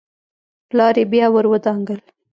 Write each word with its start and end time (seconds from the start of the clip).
پلار 0.69 0.95
يې 0.99 1.05
بيا 1.11 1.25
ور 1.31 1.45
ودانګل. 1.51 1.99